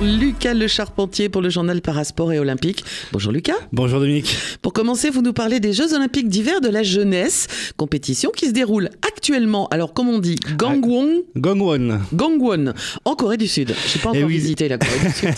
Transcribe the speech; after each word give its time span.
Lucas 0.00 0.54
Le 0.54 0.68
Charpentier 0.68 1.28
pour 1.28 1.42
le 1.42 1.50
journal 1.50 1.80
Parasport 1.80 2.32
et 2.32 2.38
Olympique. 2.38 2.84
Bonjour 3.10 3.32
Lucas. 3.32 3.56
Bonjour 3.72 3.98
Dominique. 3.98 4.36
Pour 4.62 4.72
commencer, 4.72 5.10
vous 5.10 5.22
nous 5.22 5.32
parlez 5.32 5.58
des 5.58 5.72
Jeux 5.72 5.92
Olympiques 5.92 6.28
d'hiver 6.28 6.60
de 6.60 6.68
la 6.68 6.84
jeunesse, 6.84 7.48
compétition 7.76 8.30
qui 8.30 8.46
se 8.46 8.52
déroule 8.52 8.90
actuellement, 9.04 9.66
alors 9.68 9.94
comme 9.94 10.08
on 10.08 10.20
dit, 10.20 10.36
Gangwon. 10.56 11.24
Gangwon. 11.36 11.98
Gangwon, 12.14 12.74
en 13.04 13.14
Corée 13.16 13.38
du 13.38 13.48
Sud. 13.48 13.74
Je 13.88 13.96
n'ai 13.96 14.02
pas 14.02 14.10
eh 14.14 14.18
encore 14.18 14.28
visité 14.28 14.68
la 14.68 14.78
Corée 14.78 15.00
du 15.04 15.12
Sud. 15.12 15.34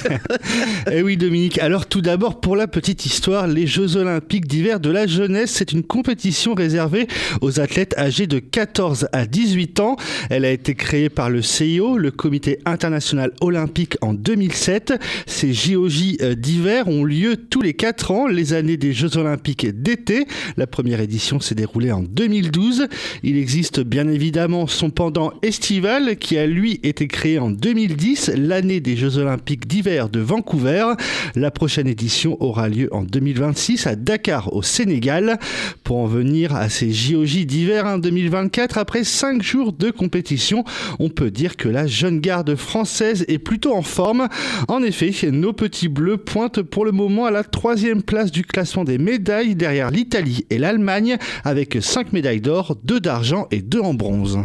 eh 0.93 1.03
oui 1.03 1.17
Dominique, 1.17 1.59
alors 1.59 1.87
tout 1.87 2.03
d'abord 2.03 2.39
pour 2.39 2.55
la 2.55 2.67
petite 2.67 3.07
histoire, 3.07 3.47
les 3.47 3.67
Jeux 3.67 3.97
Olympiques 3.97 4.47
d'hiver 4.47 4.79
de 4.79 4.91
la 4.91 5.07
jeunesse, 5.07 5.53
c'est 5.53 5.73
une 5.73 5.85
compétition 5.85 6.53
réservée 6.53 7.09
aux 7.41 7.61
athlètes 7.61 7.95
âgés 7.97 8.27
de 8.27 8.39
14 8.39 9.09
à 9.13 9.25
18 9.25 9.81
ans. 9.81 9.97
Elle 10.29 10.45
a 10.45 10.51
été 10.51 10.75
créée 10.75 11.09
par 11.09 11.31
le 11.31 11.41
CIO, 11.41 11.97
le 11.97 12.11
Comité 12.11 12.59
international 12.67 13.33
olympique 13.41 13.97
en 14.03 14.13
2000 14.13 14.50
ces 14.55 15.53
JOJ 15.53 16.17
euh, 16.23 16.35
d'hiver 16.35 16.89
ont 16.89 17.05
lieu 17.05 17.37
tous 17.37 17.63
les 17.63 17.75
4 17.75 18.11
ans, 18.11 18.27
les 18.27 18.53
années 18.53 18.77
des 18.77 18.93
Jeux 18.93 19.17
olympiques 19.17 19.67
d'été. 19.67 20.27
La 20.57 20.67
première 20.67 21.01
édition 21.01 21.41
s'est 21.41 21.55
déroulée 21.55 21.93
en 21.93 22.03
2012. 22.03 22.87
Il 23.23 23.37
existe 23.37 23.81
bien 23.81 24.09
évidemment 24.09 24.67
son 24.67 24.91
pendant 24.91 25.33
estival 25.43 26.17
qui 26.17 26.39
a 26.39 26.47
lui 26.47 26.81
été 26.83 27.07
créé 27.09 27.39
en 27.39 27.51
2010, 27.51 28.33
l'année 28.37 28.81
des 28.81 28.97
Jeux 28.97 29.19
olympiques 29.19 29.67
d'hiver 29.67 30.09
de 30.09 30.21
Vancouver. 30.21 30.95
La 31.35 31.51
prochaine 31.51 31.87
édition 31.87 32.37
aura 32.41 32.69
lieu 32.69 32.89
en 32.93 33.03
2026 33.03 33.87
à 33.87 33.97
Dakar 33.97 34.53
au 34.55 34.63
Sénégal. 34.63 35.39
Pour 35.85 35.99
en 35.99 36.07
venir 36.07 36.55
à 36.55 36.69
ces 36.69 36.93
JOJ 36.93 37.47
d'hiver 37.47 37.87
en 37.87 37.99
2024, 37.99 38.79
après 38.79 39.05
5 39.05 39.43
jours 39.43 39.73
de 39.73 39.91
compétition, 39.91 40.65
on 40.99 41.09
peut 41.09 41.31
dire 41.31 41.57
que 41.57 41.69
la 41.69 41.87
jeune 41.87 42.21
garde 42.21 42.55
française 42.57 43.25
est 43.29 43.39
plutôt 43.39 43.75
en 43.75 43.83
forme. 43.83 44.29
En 44.69 44.83
effet, 44.83 45.13
nos 45.31 45.53
petits 45.53 45.89
bleus 45.89 46.19
pointent 46.19 46.63
pour 46.63 46.85
le 46.85 46.93
moment 46.93 47.27
à 47.27 47.31
la 47.31 47.45
troisième 47.45 48.03
place 48.03 48.31
du 48.31 48.45
classement 48.45 48.85
des 48.85 48.99
médailles 48.99 49.55
derrière 49.55 49.91
l'Italie 49.91 50.47
et 50.51 50.59
l'Allemagne 50.59 51.17
avec 51.45 51.79
5 51.81 52.13
médailles 52.13 52.41
d'or, 52.41 52.77
2 52.85 53.01
d'argent 53.01 53.47
et 53.51 53.63
2 53.63 53.81
en 53.81 53.95
bronze. 53.95 54.39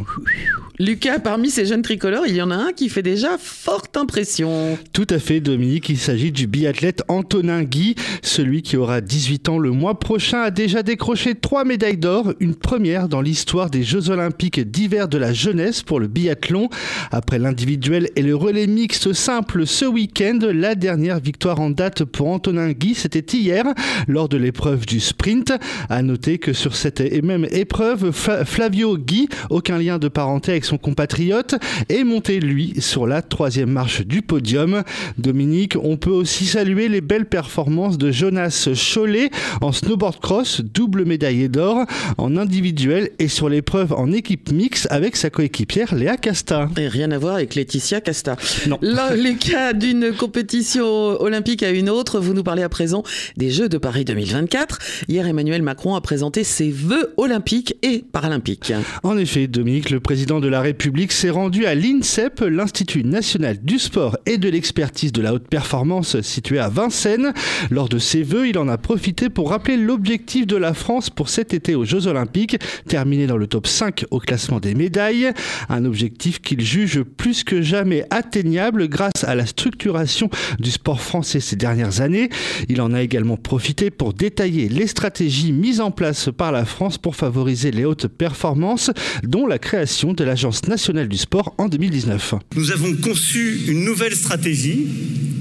Lucas, 0.78 1.20
parmi 1.20 1.50
ces 1.50 1.66
jeunes 1.66 1.84
tricolores, 1.84 2.28
il 2.28 2.36
y 2.36 2.42
en 2.42 2.52
a 2.52 2.56
un 2.56 2.74
qui 2.74 2.90
fait 2.90 3.02
déjà 3.02 3.38
forte 3.38 3.96
impression. 3.96 4.78
Tout 4.92 5.08
à 5.10 5.20
fait, 5.20 5.40
Dominique. 5.40 5.88
Il 5.88 5.98
s'agit 5.98 6.34
du 6.34 6.48
biathlète 6.48 7.02
Antonin 7.08 7.64
Guy. 7.64 7.96
Celui 8.22 8.62
qui 8.62 8.76
aura 8.76 9.00
18 9.00 9.48
ans 9.48 9.58
le 9.58 9.72
mois 9.72 9.98
prochain 9.98 10.42
a 10.42 10.52
déjà 10.52 10.84
décroché 10.84 11.34
trois 11.36 11.64
médailles 11.64 11.96
d'or, 11.96 12.34
une 12.42 12.56
première 12.56 13.08
dans 13.08 13.22
l'histoire 13.22 13.70
des 13.70 13.84
Jeux 13.84 14.10
Olympiques 14.10 14.60
d'hiver 14.60 15.08
de 15.08 15.18
la 15.18 15.32
jeunesse 15.32 15.82
pour 15.82 16.02
le 16.02 16.08
biathlon. 16.08 16.68
Après 17.10 17.40
l'individuel 17.40 18.10
et 18.18 18.22
le 18.22 18.36
relais 18.36 18.68
mixte 18.68 19.14
simple 19.14 19.66
ce 19.66 19.86
week-end, 19.86 20.40
la 20.42 20.76
dernière 20.76 21.22
victoire 21.22 21.62
en 21.62 21.70
date 21.70 22.04
pour 22.04 22.28
Antonin 22.28 22.74
Guy, 22.74 22.96
c'était 22.96 23.38
hier 23.38 23.64
lors 24.10 24.28
de 24.28 24.36
l'épreuve 24.36 24.86
du 24.86 25.00
sprint. 25.00 25.54
À 25.88 26.02
noter 26.02 26.38
que 26.38 26.52
sur 26.52 26.76
cette 26.76 27.00
même 27.24 27.48
épreuve, 27.52 28.12
Flavio 28.12 28.98
Guy, 28.98 29.30
aucun 29.50 29.78
lien 29.78 30.00
de 30.00 30.10
parenté 30.10 30.52
avec 30.52 30.65
son 30.66 30.78
compatriote, 30.78 31.56
est 31.90 32.04
monté 32.04 32.40
lui 32.40 32.74
sur 32.80 33.08
la 33.08 33.22
troisième 33.22 33.70
marche 33.70 34.06
du 34.06 34.22
podium. 34.22 34.84
Dominique, 35.18 35.76
on 35.82 35.98
peut 35.98 36.10
aussi 36.10 36.46
saluer 36.46 36.90
les 36.90 37.02
belles 37.02 37.28
performances 37.28 37.98
de 37.98 38.12
Jonas 38.12 38.68
Cholet 38.76 39.30
en 39.62 39.72
snowboard 39.72 40.20
cross, 40.20 40.62
double 40.62 41.06
médaillé 41.06 41.48
d'or 41.48 41.86
en 42.18 42.38
individuel 42.38 43.12
et 43.20 43.28
sur 43.28 43.50
l'épreuve 43.50 43.94
en 43.94 44.12
équipe 44.12 44.52
mixte 44.52 44.88
avec 44.90 45.16
sa 45.16 45.30
coéquipière 45.30 45.96
Léa 45.96 46.18
Casta. 46.18 46.70
Et 46.78 46.88
rien 46.88 47.12
à 47.12 47.18
voir 47.18 47.36
avec 47.36 47.56
Laetitia 47.56 48.02
Casta. 48.02 48.36
Non. 48.68 48.78
Là, 48.82 49.16
les 49.16 49.36
cas 49.36 49.74
d'une 49.74 50.14
compétition 50.14 50.86
olympique 51.22 51.64
à 51.64 51.70
une 51.70 51.90
autre, 51.90 52.20
vous 52.20 52.34
nous 52.34 52.44
parlez 52.44 52.64
à 52.64 52.70
présent 52.70 53.04
des 53.38 53.52
Jeux 53.52 53.70
de 53.70 53.78
Paris 53.78 54.06
2024. 54.06 54.80
Hier, 55.08 55.28
Emmanuel 55.28 55.62
Macron 55.62 55.96
a 55.96 56.02
présenté 56.02 56.44
ses 56.44 56.70
vœux 56.70 57.14
olympiques 57.18 57.76
et 57.82 58.04
paralympiques. 58.12 58.74
En 59.04 59.18
effet, 59.18 59.48
Dominique, 59.48 59.90
le 59.90 60.00
président 60.00 60.40
de 60.40 60.48
la 60.48 60.55
République 60.62 61.12
s'est 61.12 61.30
rendu 61.30 61.66
à 61.66 61.76
l'INSEP, 61.76 62.42
l'Institut 62.42 63.04
national 63.04 63.58
du 63.62 63.80
sport 63.80 64.18
et 64.26 64.38
de 64.38 64.48
l'expertise 64.48 65.12
de 65.12 65.22
la 65.22 65.34
haute 65.34 65.48
performance 65.48 66.22
situé 66.22 66.60
à 66.60 66.70
Vincennes. 66.70 67.34
Lors 67.72 67.90
de 67.90 67.98
ses 67.98 68.24
vœux, 68.24 68.48
il 68.48 68.58
en 68.58 68.68
a 68.68 68.78
profité 68.78 69.30
pour 69.30 69.50
rappeler 69.50 69.76
l'objectif 69.76 70.48
de 70.48 70.56
la 70.56 70.74
France 70.74 71.10
pour 71.10 71.30
cet 71.30 71.54
été 71.54 71.76
aux 71.76 71.84
Jeux 71.84 72.08
Olympiques, 72.08 72.58
terminer 72.88 73.28
dans 73.28 73.38
le 73.38 73.48
top 73.48 73.68
5 73.68 74.06
au 74.12 74.20
classement 74.20 74.60
des 74.60 74.76
médailles. 74.76 75.32
Un 75.68 75.84
objectif 75.84 76.42
qu'il 76.42 76.62
juge 76.62 77.02
plus 77.02 77.44
que 77.44 77.62
jamais 77.62 78.06
atteignable 78.10 78.88
grâce 78.88 79.24
à 79.24 79.36
la 79.36 79.46
structuration 79.46 80.30
du 80.60 80.72
sport 80.72 81.02
français 81.02 81.40
ces 81.40 81.56
dernières 81.56 82.02
années. 82.02 82.30
Il 82.70 82.82
en 82.82 82.94
a 82.94 83.02
également 83.02 83.38
profité 83.38 83.90
pour 83.90 84.14
détailler 84.14 84.70
les 84.70 84.88
stratégies 84.88 85.52
mises 85.52 85.82
en 85.82 85.92
place 85.92 86.30
par 86.36 86.52
la 86.52 86.66
France 86.66 86.98
pour 86.98 87.16
favoriser 87.16 87.72
les 87.72 87.86
hautes 87.86 88.08
performances, 88.08 88.92
dont 89.24 89.48
la 89.48 89.60
création 89.60 90.14
de 90.14 90.24
l'agence 90.24 90.45
nationale 90.68 91.08
du 91.08 91.18
sport 91.18 91.56
en 91.58 91.68
2019. 91.68 92.36
Nous 92.56 92.72
avons 92.72 92.94
conçu 92.96 93.62
une 93.68 93.84
nouvelle 93.84 94.16
stratégie, 94.16 94.88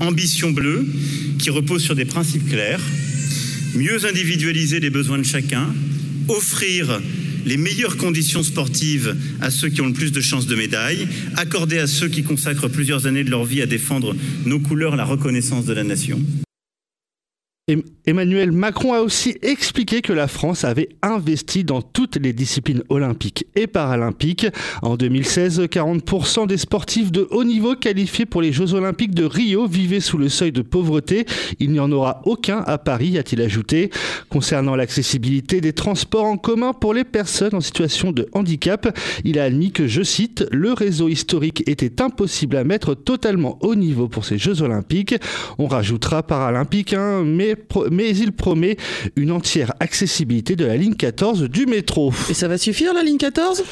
Ambition 0.01 0.51
Bleue, 0.51 0.87
qui 1.39 1.51
repose 1.51 1.83
sur 1.83 1.95
des 1.95 2.05
principes 2.05 2.49
clairs. 2.49 2.81
Mieux 3.75 4.07
individualiser 4.07 4.81
les 4.81 4.91
besoins 4.91 5.19
de 5.19 5.25
chacun, 5.25 5.67
offrir 6.29 7.01
les 7.45 7.57
meilleures 7.57 7.97
conditions 7.97 8.43
sportives 8.43 9.17
à 9.41 9.51
ceux 9.51 9.69
qui 9.69 9.83
ont 9.83 9.87
le 9.87 9.93
plus 9.93 10.13
de 10.13 10.21
chances 10.21 10.47
de 10.47 10.55
médaille, 10.55 11.07
accorder 11.37 11.79
à 11.79 11.87
ceux 11.87 12.09
qui 12.09 12.23
consacrent 12.23 12.69
plusieurs 12.69 13.07
années 13.07 13.25
de 13.25 13.31
leur 13.31 13.45
vie 13.45 13.61
à 13.61 13.67
défendre 13.67 14.17
nos 14.47 14.59
couleurs 14.59 14.97
la 14.97 15.05
reconnaissance 15.05 15.67
de 15.67 15.75
la 15.75 15.85
nation. 15.85 16.21
Emmanuel 18.05 18.53
Macron 18.53 18.93
a 18.93 19.01
aussi 19.01 19.39
expliqué 19.41 20.03
que 20.03 20.13
la 20.13 20.29
France 20.29 20.65
avait 20.65 20.91
investi 21.01 21.65
dans 21.65 21.81
toutes 21.81 22.17
les 22.17 22.35
disciplines 22.35 22.83
olympiques 22.91 23.47
et 23.57 23.67
paralympiques. 23.67 24.47
En 24.83 24.99
2016, 24.99 25.61
40% 25.61 26.47
des 26.47 26.59
sportifs 26.59 27.11
de 27.11 27.27
haut 27.31 27.43
niveau 27.43 27.75
qualifiés 27.75 28.27
pour 28.27 28.43
les 28.43 28.53
Jeux 28.53 28.75
olympiques 28.75 29.15
de 29.15 29.25
Rio 29.25 29.67
vivaient 29.67 30.01
sous 30.01 30.19
le 30.19 30.29
seuil 30.29 30.53
de 30.53 30.61
pauvreté. 30.61 31.25
Il 31.59 31.71
n'y 31.71 31.81
en 31.81 31.91
aura 31.91 32.21
aucun 32.27 32.59
à 32.67 32.77
Paris, 32.77 33.17
a-t-il 33.17 33.41
ajouté. 33.41 33.89
Concernant 34.29 34.77
l'accessibilité 34.77 35.63
des 35.63 35.73
transports 35.73 36.27
en 36.27 36.37
commun 36.37 36.75
pour 36.75 36.93
les 36.93 37.05
personnes 37.05 37.55
en 37.55 37.63
situation 37.63 38.13
de 38.13 38.29
handicap, 38.35 38.95
il 39.25 39.39
a 39.39 39.45
admis 39.45 39.73
que, 39.73 39.87
je 39.87 40.03
cite, 40.03 40.45
le 40.53 40.75
réseau 40.75 41.09
historique 41.09 41.67
était 41.67 42.03
impossible 42.03 42.57
à 42.57 42.65
mettre 42.65 42.95
totalement 42.95 43.57
au 43.63 43.75
niveau 43.75 44.07
pour 44.07 44.27
ces 44.27 44.37
Jeux 44.37 44.61
olympiques. 44.61 45.15
On 45.57 45.67
rajoutera 45.67 46.23
paralympique, 46.23 46.93
hein, 46.93 47.23
mais 47.25 47.54
mais, 47.91 48.11
il 48.11 48.33
promet 48.33 48.77
une 49.17 49.31
entière 49.31 49.73
accessibilité 49.81 50.57
de 50.57 50.65
la 50.65 50.77
ligne 50.77 50.95
14 50.95 51.43
du 51.45 51.67
métro. 51.67 52.13
Et 52.31 52.35
ça 52.35 52.49
va 52.49 52.59
suffire 52.59 52.95
la 52.95 53.03
ligne 53.03 53.19
14 53.19 53.65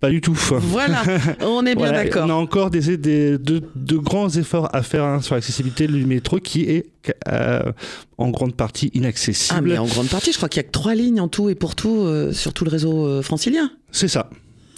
Pas 0.00 0.10
du 0.10 0.20
tout. 0.20 0.38
Voilà, 0.60 1.02
on 1.42 1.64
est 1.66 1.74
bien 1.74 1.92
d'accord. 1.92 2.26
On 2.26 2.30
a 2.30 2.34
encore 2.34 2.70
des, 2.70 2.96
de, 2.98 3.96
grands 3.96 4.30
efforts 4.30 4.68
à 4.74 4.82
faire 4.82 5.04
hein, 5.04 5.20
sur 5.20 5.34
l'accessibilité 5.34 5.86
du 5.86 6.06
métro 6.06 6.38
qui 6.38 6.62
est 6.62 6.86
euh, 7.28 7.72
en 8.18 8.30
grande 8.30 8.54
partie 8.54 8.90
inaccessible. 8.94 9.58
Ah 9.58 9.60
mais 9.62 9.78
en 9.78 9.86
grande 9.86 10.08
partie, 10.08 10.32
je 10.32 10.36
crois 10.36 10.48
qu'il 10.48 10.58
y 10.58 10.64
a 10.64 10.68
que 10.68 10.72
trois 10.72 10.94
lignes 10.94 11.20
en 11.20 11.28
tout 11.28 11.48
et 11.50 11.54
pour 11.54 11.74
tout 11.74 12.00
euh, 12.00 12.32
sur 12.32 12.52
tout 12.52 12.64
le 12.64 12.70
réseau 12.70 13.06
euh, 13.06 13.22
francilien. 13.22 13.70
C'est 13.92 14.08
ça. 14.08 14.30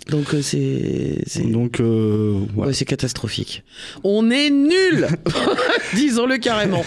Donc 0.09 0.35
c'est 0.41 1.21
donc 1.45 1.81
euh, 1.81 2.41
c'est 2.73 2.87
catastrophique. 2.87 3.63
On 4.05 4.31
est 4.31 4.49
nul, 4.49 5.07
disons-le 5.95 6.39
carrément. 6.39 6.85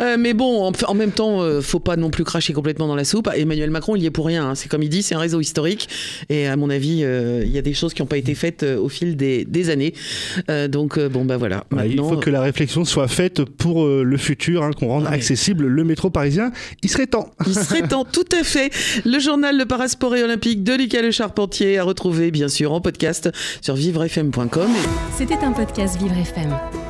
Euh, 0.00 0.16
mais 0.18 0.34
bon, 0.34 0.72
en, 0.86 0.94
même 0.94 1.12
temps, 1.12 1.40
faut 1.60 1.80
pas 1.80 1.96
non 1.96 2.10
plus 2.10 2.24
cracher 2.24 2.52
complètement 2.52 2.88
dans 2.88 2.96
la 2.96 3.04
soupe. 3.04 3.28
Emmanuel 3.34 3.70
Macron, 3.70 3.96
il 3.96 4.02
y 4.02 4.06
est 4.06 4.10
pour 4.10 4.26
rien. 4.26 4.50
Hein. 4.50 4.54
C'est 4.54 4.68
comme 4.68 4.82
il 4.82 4.88
dit, 4.88 5.02
c'est 5.02 5.14
un 5.14 5.20
réseau 5.20 5.40
historique. 5.40 5.88
Et 6.28 6.46
à 6.46 6.56
mon 6.56 6.70
avis, 6.70 7.00
il 7.00 7.50
y 7.50 7.58
a 7.58 7.62
des 7.62 7.74
choses 7.74 7.94
qui 7.94 8.02
n'ont 8.02 8.06
pas 8.06 8.18
été 8.18 8.34
faites 8.34 8.62
au 8.62 8.88
fil 8.88 9.16
des, 9.16 9.44
des 9.44 9.70
années. 9.70 9.94
donc 10.68 10.98
bon 10.98 11.24
bah 11.24 11.36
voilà. 11.36 11.64
il 11.84 11.98
faut 11.98 12.16
que 12.16 12.30
la 12.30 12.42
réflexion 12.42 12.84
soit 12.84 13.08
faite 13.08 13.44
pour 13.44 13.86
le 13.86 14.16
futur, 14.16 14.62
hein, 14.62 14.70
qu'on 14.72 14.88
rende 14.88 15.06
accessible 15.06 15.66
le 15.66 15.84
métro 15.84 16.10
parisien. 16.10 16.52
Il 16.82 16.90
serait 16.90 17.06
temps. 17.06 17.30
Il 17.46 17.54
serait 17.54 17.86
temps, 17.86 18.04
tout 18.12 18.24
à 18.38 18.42
fait. 18.42 18.70
Le 19.04 19.18
journal 19.18 19.56
Le 19.56 19.66
Parasport 19.66 20.16
et 20.16 20.22
Olympique 20.22 20.62
de 20.62 20.74
Lucas 20.74 21.02
Le 21.02 21.10
Charpentier 21.10 21.78
a 21.78 21.84
retrouvé 21.84 22.30
bien 22.30 22.48
sûr 22.48 22.72
en 22.72 22.80
podcast 22.80 23.30
sur 23.60 23.74
vivrefm.com. 23.74 24.70
C'était 25.16 25.34
un 25.36 25.52
podcast 25.52 26.00
Vivre 26.00 26.16
FM. 26.16 26.89